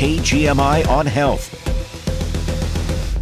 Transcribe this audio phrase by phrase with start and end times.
[0.00, 1.52] KGMI on Health.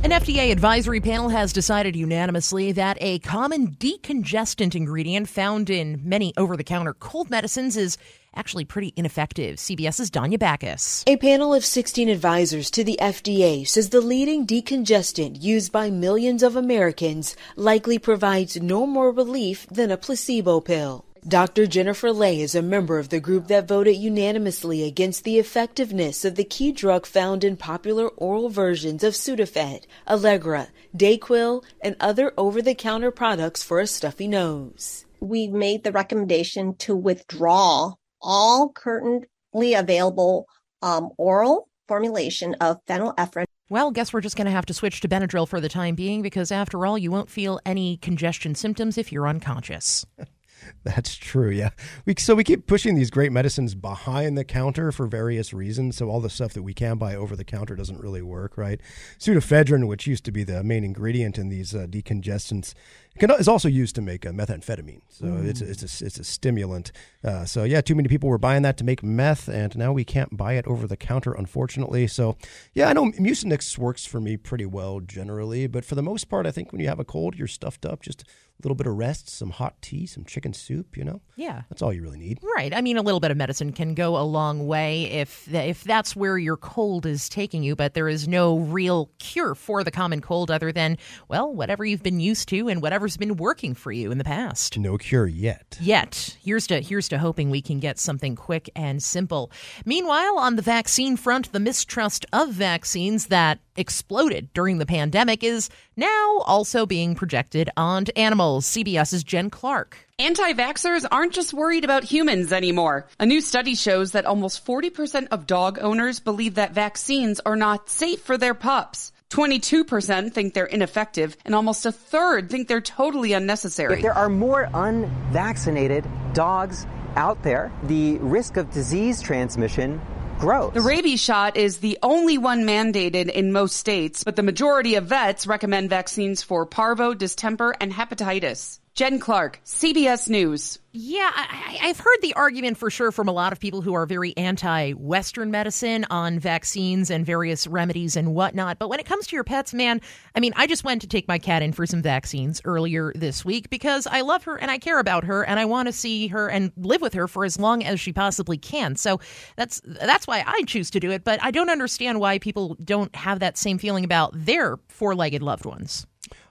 [0.04, 6.32] An FDA advisory panel has decided unanimously that a common decongestant ingredient found in many
[6.36, 7.98] over the counter cold medicines is
[8.36, 9.56] actually pretty ineffective.
[9.56, 11.02] CBS's Danya Bacchus.
[11.08, 16.44] A panel of 16 advisors to the FDA says the leading decongestant used by millions
[16.44, 21.04] of Americans likely provides no more relief than a placebo pill.
[21.28, 21.66] Dr.
[21.66, 26.36] Jennifer Lay is a member of the group that voted unanimously against the effectiveness of
[26.36, 33.10] the key drug found in popular oral versions of Sudafed, Allegra, Dayquil, and other over-the-counter
[33.10, 35.04] products for a stuffy nose.
[35.20, 40.46] We made the recommendation to withdraw all currently available
[40.80, 45.08] um, oral formulation of phenylephrine well, guess we're just going to have to switch to
[45.08, 49.12] Benadryl for the time being because, after all, you won't feel any congestion symptoms if
[49.12, 50.06] you're unconscious.
[50.84, 51.50] That's true.
[51.50, 51.70] Yeah.
[52.04, 55.96] We, so we keep pushing these great medicines behind the counter for various reasons.
[55.96, 58.80] So all the stuff that we can buy over the counter doesn't really work, right?
[59.18, 62.74] Pseudoephedrine, which used to be the main ingredient in these uh, decongestants,
[63.22, 65.02] is also used to make uh, methamphetamine.
[65.08, 65.46] So mm.
[65.46, 66.92] it's, a, it's, a, it's a stimulant.
[67.24, 70.04] Uh, so yeah, too many people were buying that to make meth, and now we
[70.04, 72.06] can't buy it over the counter, unfortunately.
[72.06, 72.36] So
[72.74, 76.46] yeah, I know Mucinex works for me pretty well generally, but for the most part,
[76.46, 78.02] I think when you have a cold, you're stuffed up.
[78.02, 81.20] Just a little bit of rest, some hot tea, some chicken soup, you know?
[81.36, 81.62] Yeah.
[81.68, 82.40] That's all you really need.
[82.56, 82.74] Right.
[82.74, 86.16] I mean, a little bit of medicine can go a long way if if that's
[86.16, 90.20] where your cold is taking you, but there is no real cure for the common
[90.20, 94.10] cold other than, well, whatever you've been used to and whatever's been working for you
[94.10, 94.78] in the past.
[94.78, 95.78] No cure yet.
[95.80, 96.36] Yet.
[96.42, 99.50] Here's to here's to hoping we can get something quick and simple.
[99.86, 105.70] Meanwhile, on the vaccine front, the mistrust of vaccines that exploded during the pandemic is
[105.96, 108.66] now also being projected onto animals.
[108.66, 109.96] CBS's Jen Clark.
[110.18, 113.06] Anti vaxxers aren't just worried about humans anymore.
[113.18, 117.88] A new study shows that almost 40% of dog owners believe that vaccines are not
[117.88, 119.12] safe for their pups.
[119.30, 123.96] 22% think they're ineffective, and almost a third think they're totally unnecessary.
[123.96, 130.00] If there are more unvaccinated dogs out there, the risk of disease transmission
[130.38, 130.72] grows.
[130.72, 135.06] The rabies shot is the only one mandated in most states, but the majority of
[135.06, 138.78] vets recommend vaccines for parvo, distemper, and hepatitis.
[138.98, 140.80] Jen Clark, CBS News.
[140.90, 144.06] Yeah, I, have heard the argument for sure from a lot of people who are
[144.06, 148.80] very anti Western medicine on vaccines and various remedies and whatnot.
[148.80, 150.00] But when it comes to your pets, man,
[150.34, 153.44] I mean, I just went to take my cat in for some vaccines earlier this
[153.44, 156.26] week because I love her and I care about her and I want to see
[156.26, 158.96] her and live with her for as long as she possibly can.
[158.96, 159.20] So
[159.54, 161.22] that's that's why I choose to do it.
[161.22, 165.40] But I don't understand why people don't have that same feeling about their four legged
[165.40, 166.04] loved ones.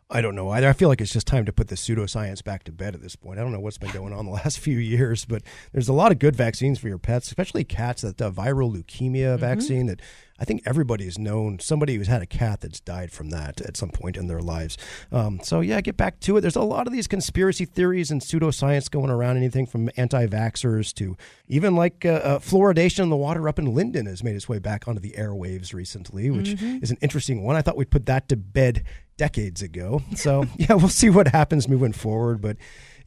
[0.10, 0.70] I don't know either.
[0.70, 3.18] I feel like it's just time to put the pseudoscience back to bed at this
[3.18, 3.40] point.
[3.40, 5.42] I don't know what's been going on the last few years, but
[5.74, 8.04] there's a lot of good vaccines for your pets, especially cats.
[8.04, 9.42] That uh, viral leukemia mm-hmm.
[9.42, 10.02] vaccine that
[10.40, 13.76] I think everybody has known somebody who's had a cat that's died from that at
[13.76, 14.78] some point in their lives.
[15.12, 16.42] Um, so yeah, get back to it.
[16.42, 19.36] There's a lot of these conspiracy theories and pseudoscience going around.
[19.36, 21.18] Anything from anti-vaxxers to
[21.50, 24.60] even like uh, uh, fluoridation in the water up in Lynden has made its way
[24.60, 26.82] back onto the airwaves recently, which mm-hmm.
[26.82, 27.58] is an interesting one.
[27.58, 28.86] I thought we'd put that to bed
[29.18, 30.02] decades ago.
[30.16, 32.42] So, yeah, we'll see what happens moving forward.
[32.42, 32.58] But,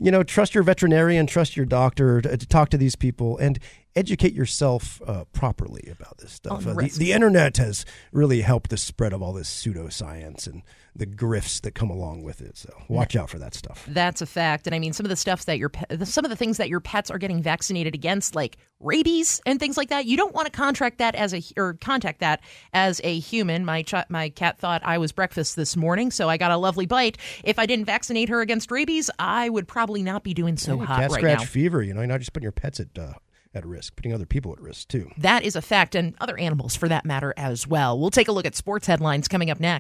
[0.01, 3.37] you know, trust your veterinarian, trust your doctor to, to talk to these people.
[3.39, 3.59] And
[3.97, 6.67] educate yourself uh, properly about this stuff.
[6.67, 10.63] Uh, the, the, internet has really helped the spread of all this pseudoscience and
[10.95, 12.57] the grifts that come along with it.
[12.57, 13.85] So watch out for that stuff.
[13.89, 14.67] That's a fact.
[14.67, 15.71] And I mean, some of the stuff that your
[16.05, 19.77] some of the things that your pets are getting vaccinated against, like rabies and things
[19.77, 22.41] like that, you don't want to contract that as a or contact that
[22.73, 23.65] as a human.
[23.65, 26.87] My ch- my cat thought I was breakfast this morning, so I got a lovely
[26.87, 27.19] bite.
[27.45, 30.85] If I didn't vaccinate her against rabies, I would probably not be doing so yeah,
[30.85, 31.45] hot cat right scratch now.
[31.45, 31.83] fever.
[31.83, 33.15] You know, you're not just putting your pets at uh,
[33.53, 35.11] at risk, putting other people at risk too.
[35.19, 37.99] That is a fact, and other animals for that matter as well.
[37.99, 39.79] We'll take a look at sports headlines coming up next.